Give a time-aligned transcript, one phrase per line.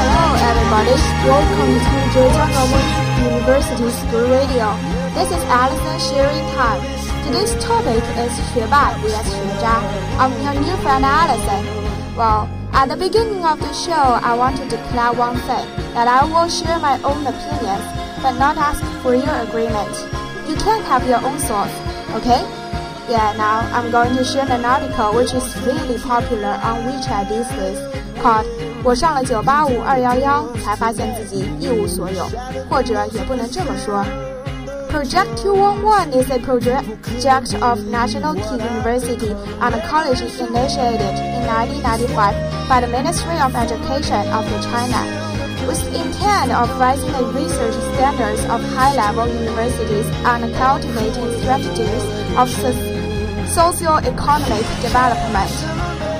[0.00, 0.96] Hello, everybody.
[1.28, 2.80] Welcome to Zhejiang Normal
[3.28, 4.72] University School Radio.
[5.12, 6.80] This is Alison sharing time.
[7.28, 9.84] Today's topic is 学霸 vs 学渣.
[10.16, 11.60] I'm your new friend Alison.
[12.16, 16.24] Well, at the beginning of the show, I want to declare one thing that I
[16.24, 17.84] will share my own opinions,
[18.22, 19.92] but not ask for your agreement.
[20.48, 21.76] You can have your own thoughts,
[22.16, 22.40] okay?
[23.08, 27.48] Yeah, now I'm going to share an article which is really popular on WeChat these
[27.56, 27.78] days
[28.22, 28.46] called
[28.82, 32.26] 我上了985 211才发现自己一无所有，
[32.70, 34.04] 或者也不能这么说。
[34.90, 36.84] Project 211 is a project
[37.60, 42.34] of National Key University and College initiated in 1995
[42.68, 45.02] by the Ministry of Education of China,
[45.66, 52.04] with the intent of raising the research standards of high-level universities and cultivating strategies
[52.38, 52.48] of
[53.49, 55.53] socio-economic development.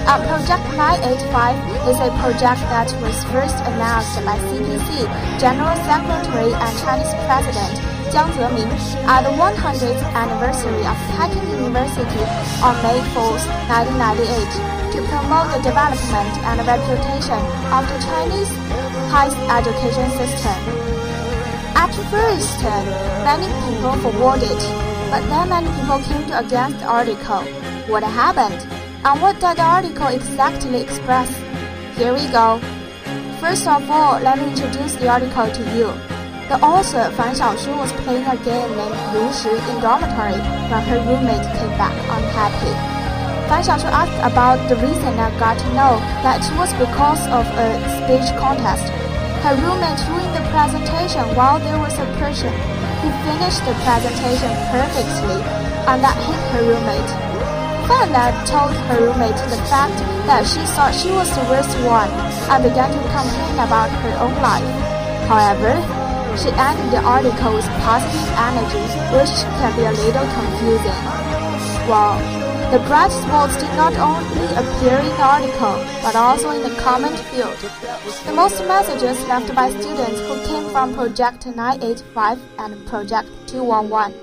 [0.10, 5.06] A Project 985 is a project that was first announced by CPC
[5.38, 7.78] General Secretary and Chinese President
[8.10, 8.66] Jiang Zemin
[9.06, 12.26] at the 100th anniversary of Peking University
[12.66, 13.38] on May 4,
[13.78, 18.50] 1998, to promote the development and reputation of the Chinese
[19.14, 20.58] higher education system.
[21.78, 22.58] At first,
[23.22, 27.42] many people forwarded but then many people came to against the article.
[27.90, 28.62] What happened?
[29.04, 31.30] And what did the article exactly express?
[31.98, 32.62] Here we go.
[33.42, 35.90] First of all, let me introduce the article to you.
[36.50, 40.38] The author Fan Xiaoshu was playing a game named Lu Shi in dormitory
[40.70, 42.74] when her roommate came back unhappy.
[43.50, 47.46] Fan Xiaoshu asked about the reason and got to know that it was because of
[47.58, 48.86] a speech contest.
[49.42, 55.40] Her roommate ruined the presentation while there was a person who finished the presentation perfectly,
[55.88, 57.12] and that hit her roommate.
[57.90, 58.14] Fan
[58.46, 59.98] told her roommate the fact
[60.30, 62.12] that she thought she was the worst one
[62.54, 64.70] and began to complain about her own life.
[65.26, 65.74] However,
[66.38, 71.02] she ended the article with positive energy, which can be a little confusing.
[71.90, 72.22] Well,
[72.75, 77.19] the bright spots did not only appear in the article, but also in the comment
[77.31, 77.57] field.
[78.27, 84.19] The most messages left by students who came from Project 985 and Project 211.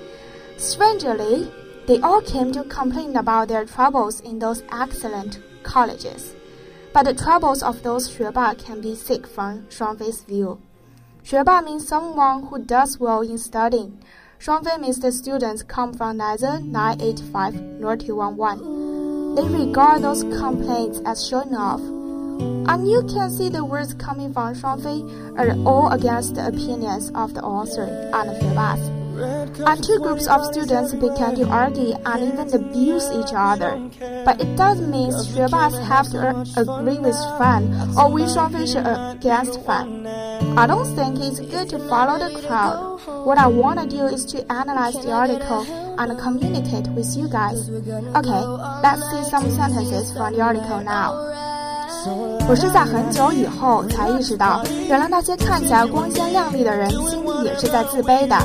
[0.57, 1.51] Strangely,
[1.87, 6.35] they all came to complain about their troubles in those excellent colleges.
[6.93, 10.59] But the troubles of those 学霸 can be sick from Shuangfei's view.
[11.23, 13.99] 学霸 means someone who does well in studying.
[14.38, 19.34] Some famous students come from neither 985 nor 211.
[19.34, 21.80] They regard those complaints as showing off.
[21.80, 27.34] And you can see the words coming from Shuangfei are all against the opinions of
[27.34, 29.06] the author and the Philbas.
[29.66, 33.80] And two groups of students began to argue and even abuse each other.
[34.24, 38.86] But it doesn't mean Xuebas have to agree with Fan or we Shuangfei should
[39.16, 40.04] against Fan.
[40.57, 42.99] I don't think it's good to follow the crowd.
[43.25, 45.65] What I want to do is to analyze the article
[45.97, 47.69] and communicate with you guys.
[48.15, 48.41] Okay,
[48.83, 51.13] let's see some sentences from the article now.
[52.49, 58.35] 我是在很久以后才意识到，原来那些看起来光鲜亮丽的人，心里也是在自卑的。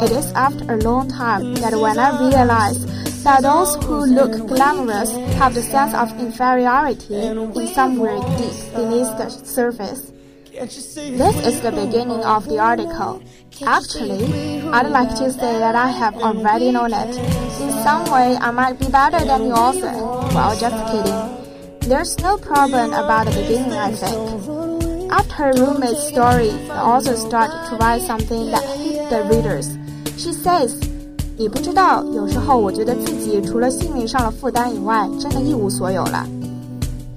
[0.00, 2.86] It is after a long time that when I realized
[3.24, 9.30] that those who look glamorous have the sense of inferiority in somewhere deep beneath the
[9.44, 10.12] surface.
[10.56, 10.96] This
[11.46, 13.22] is the beginning of the article.
[13.64, 17.16] Actually, I'd like to say that I have already known it.
[17.60, 19.92] In some way, I might be better than the author.
[20.34, 21.88] Well, just kidding.
[21.88, 25.10] There's no problem about the beginning, I think.
[25.10, 29.68] After her roommate's story, the author started to write something that hit the readers.
[30.16, 30.76] She says,
[31.36, 36.26] 你不知道，有时候我觉得自己除了心灵上的负担以外，真的一无所有了。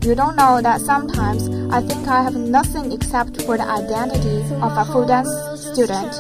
[0.03, 4.73] you don't know that sometimes I think I have nothing except for the identity of
[4.73, 5.27] a Fudan
[5.59, 6.19] student.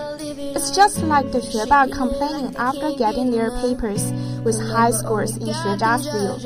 [0.54, 4.12] It's just like the Xueba complaining after getting their papers
[4.44, 6.36] with high scores in Xuezha's view.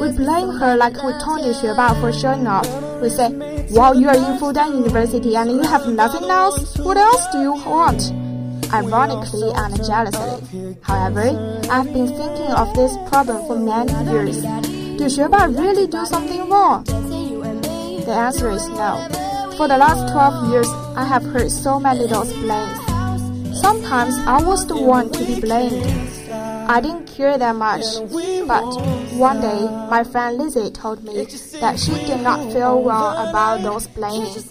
[0.00, 2.68] We blame her like we told Xueba for showing off.
[3.00, 3.30] We say,
[3.70, 7.52] while you are in Fudan University and you have nothing else, what else do you
[7.52, 8.12] want?
[8.72, 10.76] Ironically and jealously.
[10.82, 14.44] However, I've been thinking of this problem for many years
[15.08, 16.84] 学霸 really do something wrong?
[18.04, 18.98] The answer is no.
[19.56, 22.78] For the last 12 years, I have heard so many those blames.
[23.60, 25.84] Sometimes I was the one to be blamed.
[26.66, 27.84] I didn't care that much,
[28.48, 28.64] but
[29.14, 29.60] one day
[29.90, 31.24] my friend Lizzie told me
[31.60, 34.50] that she did not feel well about those blames.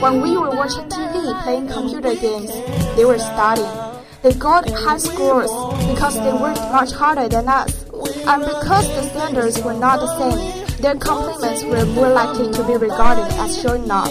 [0.00, 2.52] When we were watching TV playing computer games,
[2.96, 3.96] they were studying.
[4.22, 5.50] They got high scores
[5.88, 7.85] because they worked much harder than us.
[8.28, 12.76] And because the standards were not the same, their compliments were more likely to be
[12.76, 14.10] regarded as showing off.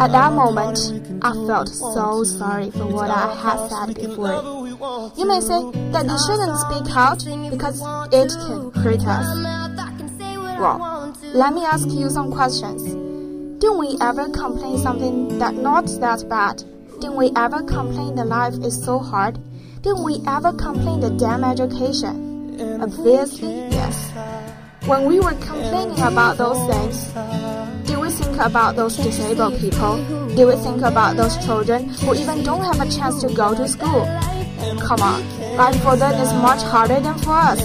[0.00, 0.78] At that moment,
[1.22, 4.38] I felt so sorry for what I had said before.
[5.16, 5.60] You may say
[5.90, 7.18] that you shouldn't speak out
[7.50, 7.80] because
[8.12, 9.26] it can hurt us.
[10.60, 12.82] Well, let me ask you some questions.
[13.60, 16.62] Didn't we ever complain something that not that bad?
[17.00, 19.38] Didn't we ever complain the life is so hard?
[19.82, 22.27] Didn't we ever complain the damn education?
[22.60, 24.10] Obviously, yes.
[24.86, 27.06] When we were complaining about those things,
[27.86, 29.98] do we think about those disabled people?
[30.34, 33.68] Do we think about those children who even don't have a chance to go to
[33.68, 34.02] school?
[34.80, 35.22] Come on,
[35.56, 37.62] life for them is much harder than for us.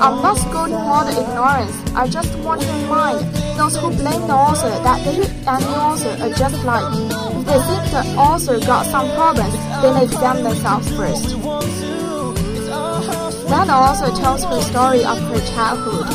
[0.00, 1.74] I'm not scolding all the ignorance.
[1.94, 3.18] I just want to remind
[3.58, 6.94] those who blame the author that they and the author are just like.
[6.94, 11.91] If they think the author got some problems, they may examine themselves first.
[13.52, 16.08] Then also tells her story of her childhood.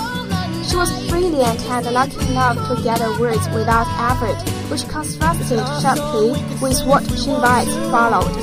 [0.66, 4.42] She was brilliant and lucky enough to gather words without effort,
[4.72, 8.34] which contrasted sharply with what she writes followed.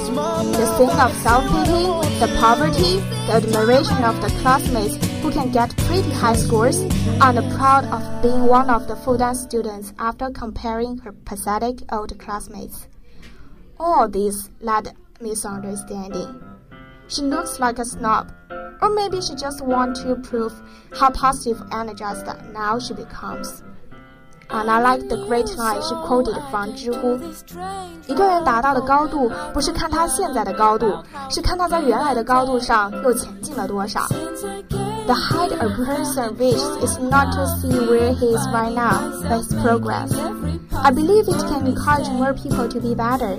[0.54, 1.84] The scene of self-pity,
[2.20, 7.42] the poverty, the admiration of the classmates who can get pretty high scores, and the
[7.58, 12.86] proud of being one of the Fudan students after comparing her pathetic old classmates.
[13.76, 16.53] All this led misunderstanding.
[17.07, 18.27] She looks like a snob,
[18.81, 20.53] or maybe she just wants to prove
[20.91, 23.63] how positive energized now she becomes.
[24.51, 27.19] And I like the great line she quoted from 知乎：
[28.07, 34.07] 一个人达到的高度，不是看他现在的高度，是看他在原来的高度上又前进了多少。
[35.05, 39.53] The height a person reaches is not to see where he is right now, but his
[39.61, 40.11] progress.
[40.83, 43.37] I believe it can encourage more people to be better.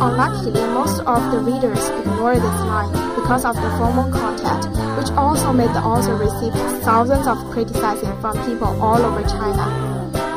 [0.00, 4.64] Unluckily, most of the readers ignore this line because of the formal content,
[4.96, 6.54] which also made the author receive
[6.84, 9.66] thousands of criticism from people all over China.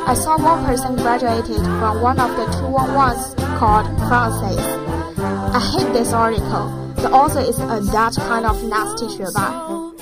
[0.08, 4.58] I saw one person graduated from one of the 211s called Francis.
[5.20, 6.94] I hate this article.
[6.96, 9.10] The author is a that kind of nasty.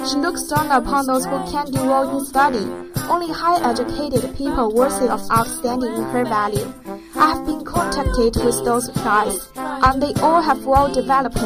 [0.09, 2.65] She looks down upon those who can't do well in study.
[3.09, 6.73] Only high-educated people worthy of outstanding in her value.
[7.19, 11.37] I have been contacted with those guys, and they all have well-developed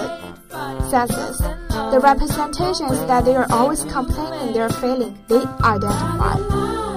[0.91, 1.39] senses.
[1.39, 6.37] The representations that they are always complaining they're failing, they identify.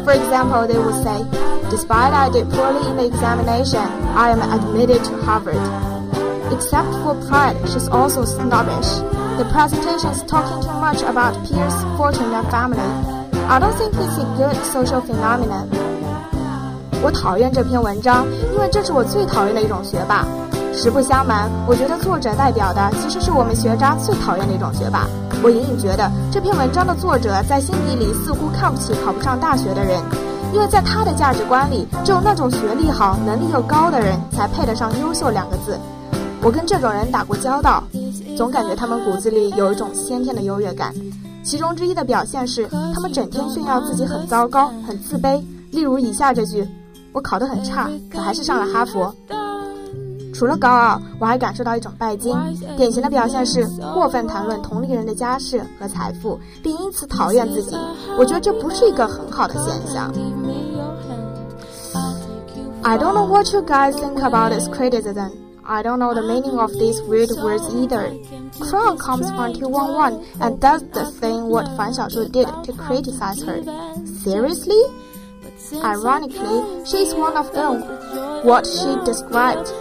[0.05, 1.25] For example, they would say,
[1.71, 3.81] despite I did poorly in the examination,
[4.13, 5.57] I am admitted to Harvard.
[6.53, 9.01] Except for pride, she's also snobbish.
[9.41, 12.79] The presentation is talking too much about peers, fortune, and family.
[13.49, 15.86] I don't think it's a good social phenomenon.
[17.03, 20.27] 我讨厌这篇文章，因为这是我最讨厌的一种学霸。
[20.73, 25.07] 实不相瞒，我觉得作者代表的其实是我们学渣最讨厌的一种学霸。
[25.43, 30.03] 我隐隐觉得这篇文章的作者在心底里似乎看不起考不上大学的人，
[30.53, 35.79] 因为在他的价值观里，只有那种学历好、能力又高的人才配得上“优秀”两个字。
[36.43, 37.83] 我跟这种人打过交道，
[38.37, 40.95] 总感觉他们骨子里有一种先天的优越感。
[41.43, 45.43] 其中之一的表现是，他们整天炫耀自己很糟糕、很自卑。
[45.71, 46.67] 例如以下这句。
[47.16, 49.14] 我考得很差，可还是上了哈佛。
[50.34, 52.36] 除了高傲，我还感受到一种拜金。
[52.78, 57.78] 典型的表现是过分谈论同龄人的家世和财富，并因此讨厌自己。
[58.18, 60.12] 我觉得这不是一个很好的现象。
[62.82, 65.32] I don't know what you guys think about this criticism.
[65.64, 68.12] I don't know the meaning of these weird words either.
[68.60, 73.62] Crown comes from 211 and does the thing what Fan Xiaoshu did to criticize her.
[74.24, 74.82] Seriously?
[75.84, 77.84] Ironically, she is one of them.
[78.44, 79.72] What she described.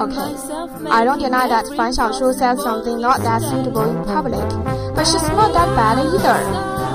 [0.00, 0.30] Okay,
[0.90, 4.46] I don't deny that Fan Xiaoshu said something not that suitable in public,
[4.94, 6.40] but she's not that bad either.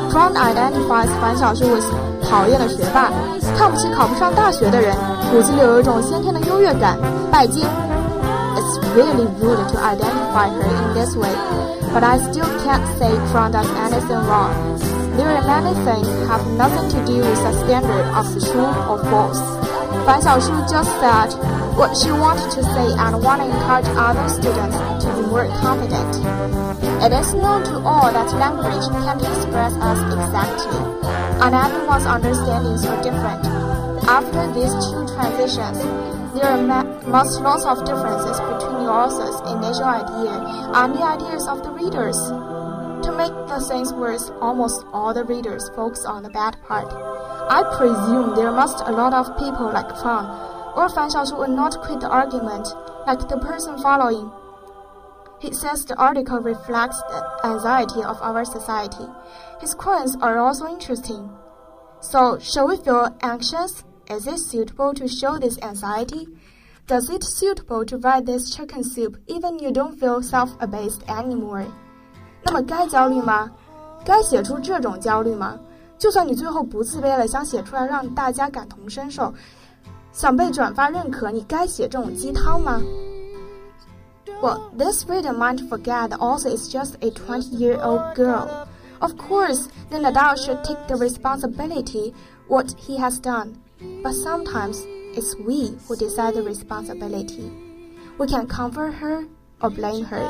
[0.10, 1.86] Brown identifies Fan Xiaoshu with
[2.24, 3.12] 讨厌的学霸，
[3.58, 4.96] 看不起考不上大学的人，
[5.32, 6.98] 骨子里有一种先天的优越感，
[7.32, 7.65] 拜金。
[8.56, 11.32] It's really rude to identify her in this way,
[11.94, 14.95] but I still can't say Brown does anything wrong.
[15.16, 19.40] There are many things have nothing to do with the standard of true or false.
[20.04, 21.32] Fan Xiaoshu just said
[21.76, 26.20] what she wanted to say and want to encourage other students to be more confident.
[27.02, 30.85] It is known to all that language can't express us exactly,
[31.40, 33.44] and everyone's understandings are different.
[34.08, 35.80] After these two transitions,
[36.37, 36.61] there are
[37.08, 40.37] lots of differences between the author's initial idea
[40.76, 42.16] and the ideas of the readers.
[43.03, 46.93] To make the things worse, almost all the readers focus on the bad part.
[47.49, 50.25] I presume there must a lot of people like Fan
[50.76, 52.69] or Fan Xiaoshu will not quit the argument,
[53.07, 54.31] like the person following.
[55.41, 59.07] He says the article reflects the anxiety of our society.
[59.61, 61.31] His quotes are also interesting.
[62.00, 63.85] So, shall we feel anxious?
[64.11, 66.29] Is it suitable to show this anxiety?
[66.87, 71.67] Does it suitable to write this chicken soup even you don't feel self-abased anymore?
[72.46, 73.51] 那么该焦虑吗？
[74.03, 75.60] 该写出这种焦虑吗？
[75.98, 79.34] 就算你最后不自卑了，想写出来让大家感同身受，
[80.12, 82.82] 想被转发认可，你该写这种鸡汤吗？
[84.41, 88.48] Well, this reader might forget that also is just a 20-year-old girl.
[89.00, 92.13] Of course, then the adult should take the responsibility
[92.48, 93.53] what he has done.
[94.03, 94.84] But sometimes
[95.15, 97.51] it's we who decide the responsibility.
[98.18, 99.25] We can comfort her
[99.62, 100.27] or blame her.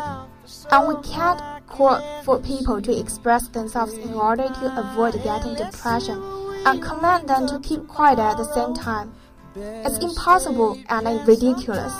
[0.71, 6.22] And we can't for people to express themselves in order to avoid getting depression
[6.64, 9.12] and command them to keep quiet at the same time.
[9.54, 11.94] It's impossible and ridiculous.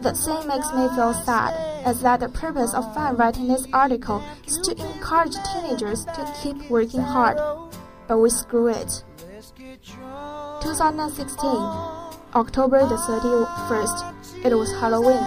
[0.00, 1.54] The thing makes me feel sad
[1.86, 6.68] is that the purpose of fan writing this article is to encourage teenagers to keep
[6.68, 7.38] working hard.
[8.06, 9.04] But we screw it.
[10.60, 11.48] 2016,
[12.34, 15.24] October the 31st, it was Halloween.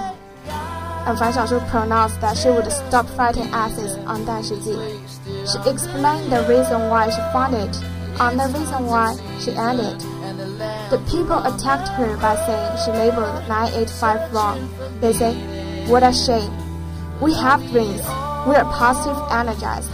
[1.06, 4.76] And Fan Xiaoshu pronounced that she would stop fighting asses on Dan Shiji.
[5.50, 7.76] She explained the reason why she found it,
[8.20, 10.00] and the reason why she ended.
[10.92, 14.70] The people attacked her by saying she labeled 985 wrong.
[15.00, 15.34] They say,
[15.88, 16.52] what a shame.
[17.22, 18.02] We have dreams.
[18.46, 19.92] We are positive energized.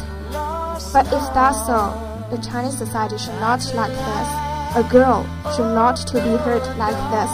[0.92, 1.94] But if that's so,
[2.32, 4.30] the Chinese society should not like this.
[4.76, 5.24] A girl
[5.56, 7.32] should not to be hurt like this.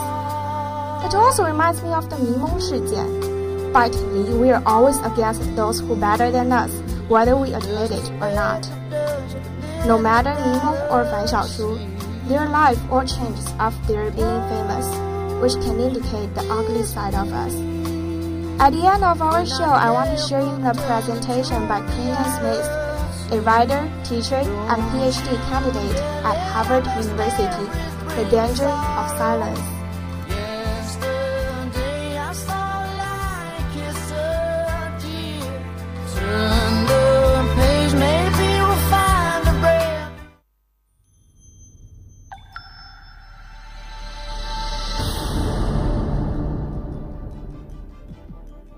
[1.06, 3.31] It also reminds me of the Mimeng 事件.
[3.72, 6.72] Bitingly, we are always against those who better than us,
[7.08, 8.68] whether we admit it or not.
[9.88, 14.88] No matter Nemo or Fan Xiaoshu, their life all changes after being famous,
[15.40, 17.56] which can indicate the ugly side of us.
[18.60, 22.28] At the end of our show, I want to share you the presentation by Clinton
[22.38, 22.68] Smith,
[23.32, 25.96] a writer, teacher, and PhD candidate
[26.28, 27.66] at Harvard University,
[28.20, 29.81] The Danger of Silence.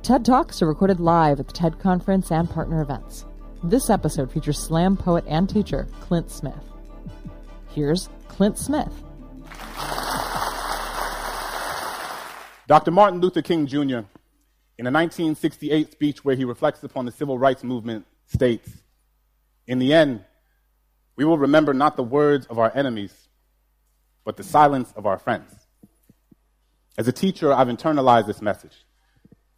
[0.04, 3.24] TED Talks are recorded live at the TED Conference and partner events.
[3.64, 6.62] This episode features slam poet and teacher Clint Smith.
[7.70, 8.92] Here's Clint Smith.
[12.68, 12.92] Dr.
[12.92, 14.04] Martin Luther King Jr.,
[14.78, 18.70] in a 1968 speech where he reflects upon the civil rights movement, states
[19.68, 20.26] In the end,
[21.16, 23.30] we will remember not the words of our enemies,
[24.26, 25.54] but the silence of our friends.
[26.98, 28.83] As a teacher, I've internalized this message.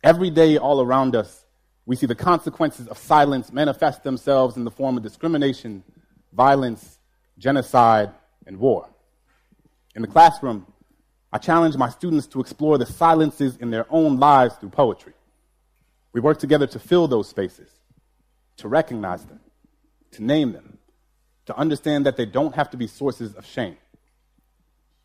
[0.05, 1.45] Every day, all around us,
[1.87, 5.83] we see the consequences of silence manifest themselves in the form of discrimination,
[6.31, 6.99] violence,
[7.39, 8.11] genocide,
[8.45, 8.87] and war.
[9.95, 10.67] In the classroom,
[11.33, 15.13] I challenge my students to explore the silences in their own lives through poetry.
[16.13, 17.71] We work together to fill those spaces,
[18.57, 19.39] to recognize them,
[20.11, 20.77] to name them,
[21.47, 23.77] to understand that they don't have to be sources of shame.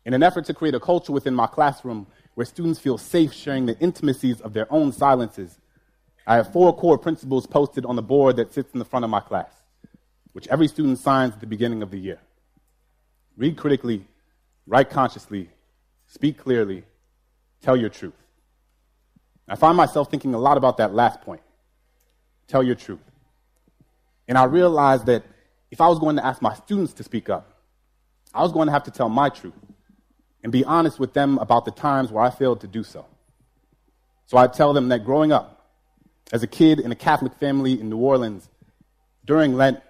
[0.05, 3.65] In an effort to create a culture within my classroom where students feel safe sharing
[3.65, 5.59] the intimacies of their own silences,
[6.25, 9.11] I have four core principles posted on the board that sits in the front of
[9.11, 9.51] my class,
[10.33, 12.19] which every student signs at the beginning of the year.
[13.37, 14.05] Read critically,
[14.67, 15.49] write consciously,
[16.07, 16.83] speak clearly,
[17.61, 18.13] tell your truth.
[19.47, 21.41] I find myself thinking a lot about that last point
[22.47, 22.99] tell your truth.
[24.27, 25.23] And I realized that
[25.71, 27.61] if I was going to ask my students to speak up,
[28.33, 29.53] I was going to have to tell my truth
[30.43, 33.05] and be honest with them about the times where I failed to do so.
[34.25, 35.69] So I tell them that growing up,
[36.31, 38.47] as a kid in a Catholic family in New Orleans,
[39.25, 39.81] during Lent,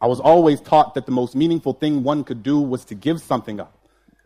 [0.00, 3.20] I was always taught that the most meaningful thing one could do was to give
[3.20, 3.74] something up.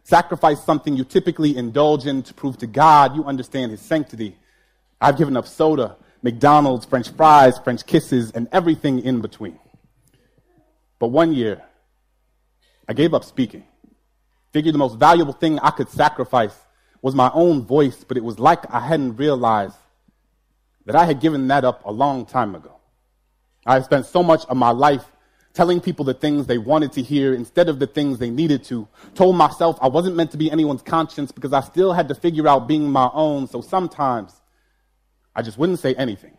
[0.05, 4.37] Sacrifice something you typically indulge in to prove to God you understand His sanctity.
[5.01, 9.59] I've given up soda, McDonald's, French fries, French kisses, and everything in between.
[10.99, 11.63] But one year,
[12.89, 13.65] I gave up speaking
[14.53, 16.55] figured the most valuable thing I could sacrifice
[17.01, 19.77] was my own voice, but it was like I hadn't realized
[20.87, 22.77] that I had given that up a long time ago.
[23.67, 25.05] I had spent so much of my life
[25.55, 28.89] telling people the things they wanted to hear instead of the things they needed to.
[29.15, 32.49] Told myself I wasn't meant to be anyone's conscience because I still had to figure
[32.49, 34.41] out being my own, so sometimes
[35.35, 36.37] I just wouldn't say anything.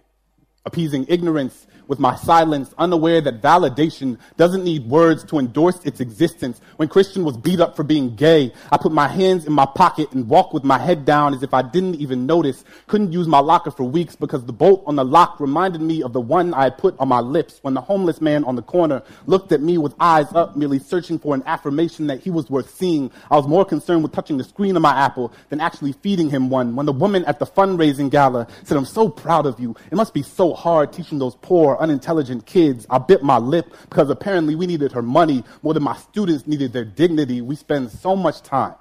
[0.66, 6.62] appeasing ignorance with my silence, unaware that validation doesn't need words to endorse its existence.
[6.78, 10.12] When Christian was beat up for being gay, I put my hands in my pocket
[10.12, 12.64] and walked with my head down as if I didn't even notice.
[12.88, 16.14] Couldn't use my locker for weeks because the bolt on the lock reminded me of
[16.14, 19.04] the one I had put on my lips when the homeless man on the corner
[19.26, 22.74] looked at me with eyes up, merely searching for an affirmation that he was worth
[22.74, 23.12] seeing.
[23.30, 26.50] I was more concerned with touching the screen of my Apple than actually feeding him
[26.50, 26.76] one.
[26.76, 29.76] When the woman at the fundraising gala said, I'm so proud of you.
[29.92, 32.86] It must be so hard teaching those poor unintelligent kids.
[32.90, 36.74] I bit my lip because apparently we needed her money more than my students needed
[36.74, 37.42] their dignity.
[37.42, 38.76] We spend so much time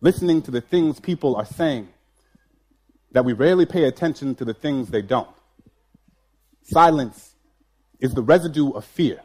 [0.00, 1.88] listening to the things people are saying
[3.12, 5.28] that we rarely pay attention to the things they don't.
[6.64, 7.34] Silence
[8.00, 9.20] is the residue of fear.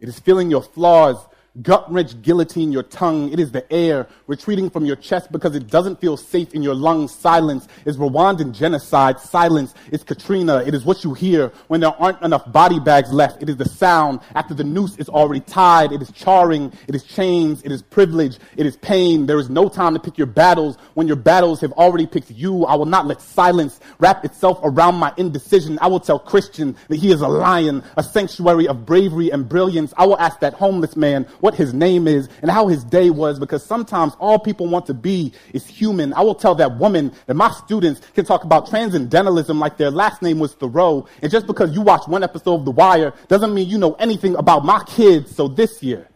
[0.00, 1.16] It is feeling your flaws
[1.60, 3.30] gut wrench guillotine your tongue.
[3.30, 6.74] It is the air retreating from your chest because it doesn't feel safe in your
[6.74, 7.14] lungs.
[7.14, 9.20] Silence is Rwandan genocide.
[9.20, 10.62] Silence is Katrina.
[10.66, 13.42] It is what you hear when there aren't enough body bags left.
[13.42, 15.92] It is the sound after the noose is already tied.
[15.92, 16.72] It is charring.
[16.88, 17.60] It is chains.
[17.62, 18.38] It is privilege.
[18.56, 19.26] It is pain.
[19.26, 22.64] There is no time to pick your battles when your battles have already picked you.
[22.64, 25.78] I will not let silence wrap itself around my indecision.
[25.82, 29.92] I will tell Christian that he is a lion, a sanctuary of bravery and brilliance.
[29.98, 33.40] I will ask that homeless man what his name is, and how his day was,
[33.40, 36.14] because sometimes all people want to be is human.
[36.14, 40.22] I will tell that woman that my students can talk about transcendentalism like their last
[40.22, 43.68] name was Thoreau, and just because you watch one episode of The Wire doesn't mean
[43.68, 45.34] you know anything about my kids.
[45.34, 46.08] So this year,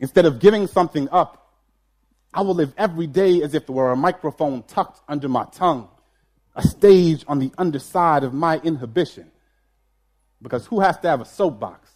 [0.00, 1.54] instead of giving something up,
[2.34, 5.88] I will live every day as if there were a microphone tucked under my tongue,
[6.56, 9.30] a stage on the underside of my inhibition.
[10.42, 11.88] Because who has to have a soapbox?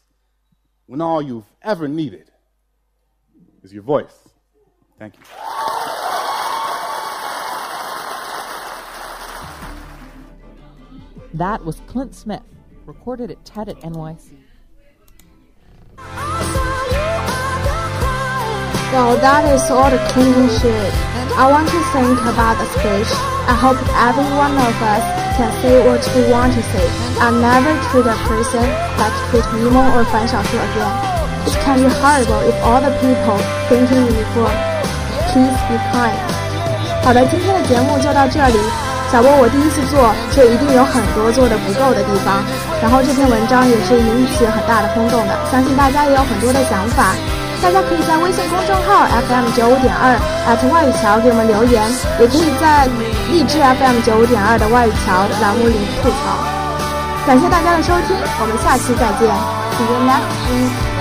[0.86, 2.30] When all you've ever needed
[3.62, 4.28] is your voice.
[4.98, 5.22] Thank you.
[11.34, 12.42] That was Clint Smith,
[12.84, 14.36] recorded at TED at NYC.
[18.92, 20.92] Well, that is all the Clinton should.
[21.34, 23.08] I want to think about the speech.
[23.48, 26.86] I hope every one of us can say what we want to say.
[27.20, 28.64] I'll never treat a person
[28.98, 30.92] like treat Nemo or Fan Xiaoshu again.
[31.46, 34.50] It can be horrible if all the people thinking we for
[35.32, 36.16] peace be kind.
[37.02, 38.58] 好的，今天的节目就到这里。
[39.10, 42.40] 小波我第一次做，却一定有很多做的不够的地方。
[42.80, 47.12] 然后这篇文章也是引起很大的轰动的，相信大家也有很多的想法。
[47.62, 50.18] 大家可以在微信公众号 FM 九五点二
[50.72, 51.80] 外语桥给我们留言，
[52.18, 52.88] 也可以在
[53.30, 56.36] 荔枝 FM 九五点二的外语桥栏目里吐槽。
[57.24, 59.30] 感谢大家的收听，我们下期再见
[59.78, 60.91] ，See you next week。